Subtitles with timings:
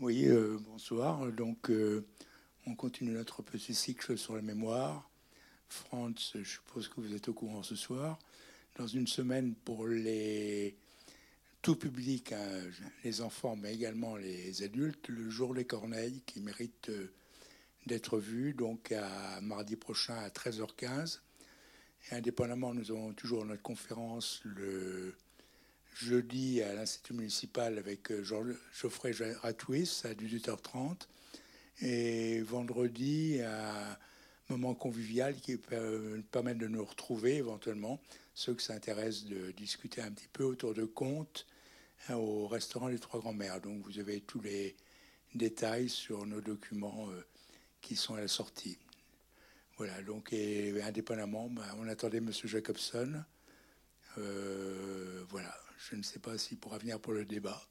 [0.00, 1.30] Oui, euh, bonsoir.
[1.30, 2.06] Donc, euh,
[2.66, 5.10] on continue notre petit cycle sur la mémoire.
[5.68, 8.18] Franz, je suppose que vous êtes au courant ce soir.
[8.78, 10.74] Dans une semaine pour les
[11.60, 12.62] tout public, hein,
[13.04, 17.12] les enfants, mais également les adultes, le jour des corneilles qui mérite euh,
[17.84, 21.20] d'être vu, donc à mardi prochain à 13h15.
[22.10, 25.14] Et indépendamment, nous avons toujours notre conférence le
[25.94, 29.12] jeudi à l'Institut municipal avec euh, Geoffrey
[29.42, 30.96] Ratouis à 18h30
[31.82, 33.98] et vendredi à
[34.50, 38.00] moment convivial qui permettre de nous retrouver éventuellement,
[38.34, 41.46] ceux qui s'intéressent de discuter un petit peu autour de comptes
[42.08, 43.60] hein, au restaurant des Trois Grands-Mères.
[43.60, 44.76] Donc vous avez tous les
[45.34, 47.24] détails sur nos documents euh,
[47.80, 48.78] qui sont à la sortie.
[49.76, 52.30] Voilà, donc et indépendamment, ben, on attendait M.
[52.32, 53.24] Jacobson.
[54.18, 55.56] Euh, voilà,
[55.88, 57.66] je ne sais pas s'il pourra venir pour le débat.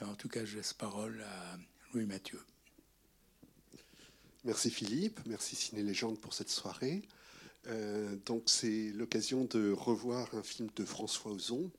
[0.00, 1.58] En tout cas, je laisse parole à
[1.92, 2.40] Louis Mathieu.
[4.44, 7.02] Merci Philippe, merci Ciné Légende pour cette soirée.
[7.66, 11.70] Euh, donc c'est l'occasion de revoir un film de François Ozon.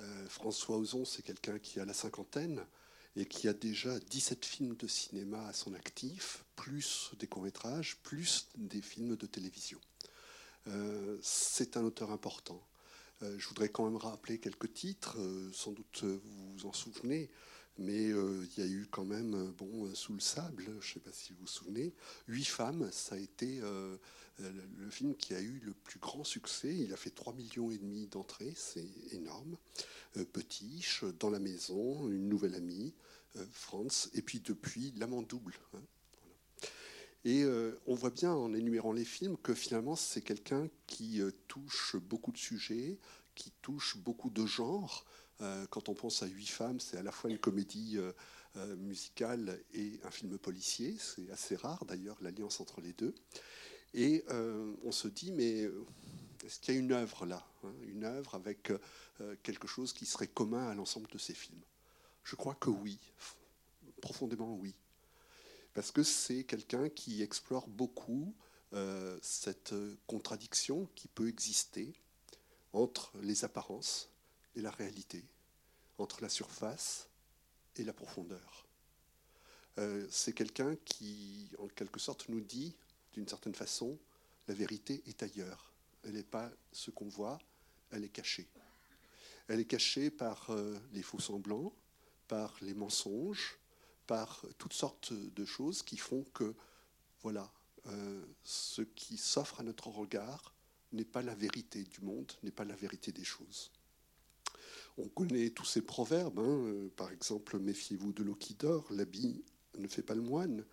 [0.00, 2.66] Euh, François Ozon, c'est quelqu'un qui a la cinquantaine
[3.14, 8.48] et qui a déjà 17 films de cinéma à son actif, plus des courts-métrages, plus
[8.56, 9.80] des films de télévision.
[10.66, 12.60] Euh, c'est un auteur important.
[13.22, 15.16] Je voudrais quand même rappeler quelques titres,
[15.52, 17.30] sans doute vous vous en souvenez
[17.80, 20.70] mais euh, il y a eu quand même, euh, bon, euh, Sous le sable, je
[20.70, 21.94] ne sais pas si vous vous souvenez,
[22.28, 23.60] Huit femmes, ça a été
[24.38, 26.74] le film qui a eu le plus grand succès.
[26.74, 29.56] Il a fait 3 millions et demi d'entrées, c'est énorme.
[30.32, 32.94] Petiche, Dans la maison, Une nouvelle amie,
[33.52, 35.54] France, et puis depuis, L'amant double.
[35.74, 35.82] Hein,
[37.24, 37.44] et
[37.86, 42.38] on voit bien en énumérant les films que finalement c'est quelqu'un qui touche beaucoup de
[42.38, 42.98] sujets,
[43.34, 45.04] qui touche beaucoup de genres.
[45.40, 48.12] Euh, quand on pense à Huit femmes, c'est à la fois une comédie euh,
[48.56, 50.96] euh, musicale et un film policier.
[50.98, 53.14] C'est assez rare d'ailleurs l'alliance entre les deux.
[53.94, 54.24] Et
[54.84, 55.68] on se dit, mais
[56.44, 58.72] est-ce qu'il y a une œuvre là hein, Une œuvre avec
[59.42, 61.58] quelque chose qui serait commun à l'ensemble de ces films?
[62.22, 63.00] Je crois que oui,
[64.00, 64.76] profondément oui.
[65.74, 68.34] Parce que c'est quelqu'un qui explore beaucoup
[69.20, 69.74] cette
[70.06, 71.92] contradiction qui peut exister
[72.72, 74.10] entre les apparences
[74.54, 75.24] et la réalité,
[75.98, 77.08] entre la surface
[77.76, 78.66] et la profondeur.
[79.78, 82.74] Euh, c'est quelqu'un qui, en quelque sorte, nous dit,
[83.12, 83.98] d'une certaine façon,
[84.48, 85.72] la vérité est ailleurs.
[86.04, 87.38] Elle n'est pas ce qu'on voit,
[87.90, 88.48] elle est cachée.
[89.48, 91.72] Elle est cachée par euh, les faux semblants,
[92.28, 93.58] par les mensonges,
[94.10, 96.56] par toutes sortes de choses qui font que,
[97.22, 97.48] voilà,
[97.86, 100.52] euh, ce qui s'offre à notre regard
[100.90, 103.70] n'est pas la vérité du monde, n'est pas la vérité des choses.
[104.98, 106.66] On connaît tous ces proverbes, hein.
[106.66, 109.44] euh, par exemple, méfiez-vous de l'eau qui dort, l'habit
[109.78, 110.64] ne fait pas le moine.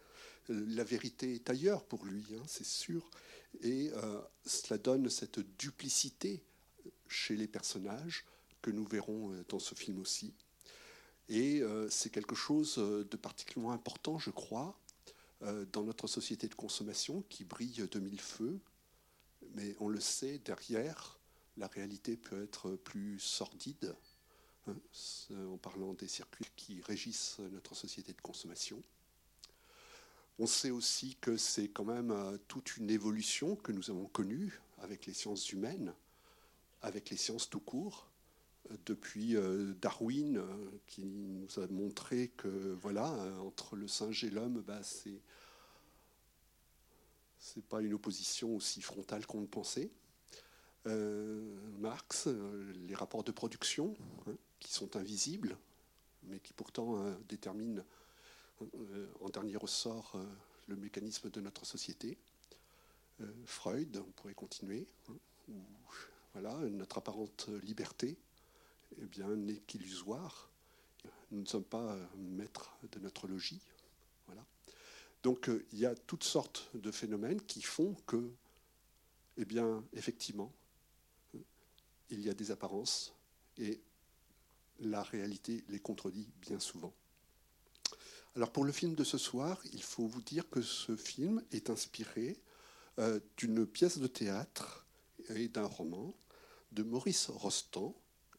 [0.49, 3.07] La vérité est ailleurs pour lui, hein, c'est sûr.
[3.61, 6.43] Et euh, cela donne cette duplicité
[7.07, 8.25] chez les personnages
[8.63, 10.33] que nous verrons dans ce film aussi.
[11.29, 14.77] Et c'est quelque chose de particulièrement important, je crois,
[15.73, 18.59] dans notre société de consommation qui brille de mille feux.
[19.55, 21.19] Mais on le sait, derrière,
[21.57, 23.95] la réalité peut être plus sordide,
[24.67, 24.75] hein,
[25.51, 28.81] en parlant des circuits qui régissent notre société de consommation.
[30.39, 34.61] On sait aussi que c'est quand même euh, toute une évolution que nous avons connue
[34.77, 35.95] avec les sciences humaines,
[36.83, 38.16] avec les sciences tout court, euh,
[38.85, 40.41] depuis euh, Darwin
[40.87, 42.47] qui nous a montré que
[42.81, 43.11] voilà
[43.45, 45.21] entre le singe et l'homme, bah, c'est
[47.39, 49.89] c'est pas une opposition aussi frontale qu'on le pensait.
[50.87, 51.41] Euh,
[51.79, 53.95] Marx, euh, les rapports de production,
[54.27, 55.57] hein, qui sont invisibles,
[56.23, 57.83] mais qui pourtant euh, déterminent
[59.21, 60.19] en dernier ressort
[60.65, 62.17] le mécanisme de notre société.
[63.45, 65.53] Freud, on pourrait continuer, hein,
[66.33, 68.17] voilà, notre apparente liberté
[69.01, 70.49] eh bien, n'est qu'illusoire.
[71.31, 73.61] Nous ne sommes pas maîtres de notre logis.
[74.27, 74.45] Voilà.
[75.23, 78.31] Donc il y a toutes sortes de phénomènes qui font que,
[79.37, 80.53] eh bien, effectivement,
[82.09, 83.13] il y a des apparences
[83.57, 83.81] et
[84.79, 86.93] la réalité les contredit bien souvent.
[88.35, 91.69] Alors pour le film de ce soir, il faut vous dire que ce film est
[91.69, 92.37] inspiré
[92.99, 94.85] euh, d'une pièce de théâtre
[95.29, 96.13] et d'un roman
[96.71, 97.95] de Maurice Rostand,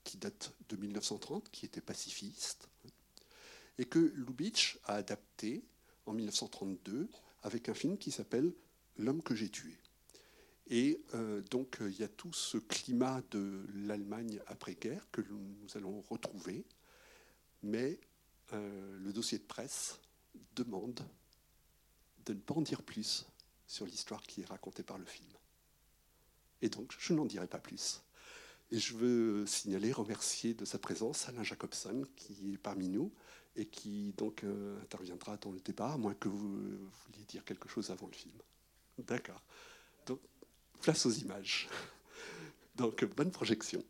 [0.08, 2.66] qui date de 1930, qui était pacifiste,
[3.76, 5.62] et que Lubitsch a adapté
[6.06, 7.10] en 1932
[7.42, 8.54] avec un film qui s'appelle
[8.96, 9.76] L'homme que j'ai tué.
[10.70, 15.68] Et euh, donc euh, il y a tout ce climat de l'Allemagne après-guerre que nous
[15.74, 16.64] allons retrouver,
[17.62, 18.00] mais
[18.54, 20.00] euh, le dossier de presse
[20.56, 21.06] demande
[22.24, 23.26] de ne pas en dire plus
[23.66, 25.30] sur l'histoire qui est racontée par le film.
[26.62, 28.02] Et donc, je n'en dirai pas plus.
[28.70, 33.12] Et je veux signaler, remercier de sa présence Alain Jacobson, qui est parmi nous
[33.56, 37.44] et qui donc euh, interviendra dans le débat, à moins que vous, vous vouliez dire
[37.44, 38.34] quelque chose avant le film.
[38.98, 39.42] D'accord.
[40.06, 40.20] Donc,
[40.80, 41.68] place aux images.
[42.76, 43.82] Donc, bonne projection.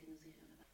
[0.00, 0.71] Elle